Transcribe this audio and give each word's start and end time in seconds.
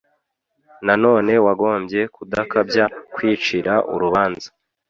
Nanone 0.85 1.33
wagombye 1.45 2.01
kudakabya 2.15 2.85
kwicira 3.15 3.73
urubanza 3.93 4.47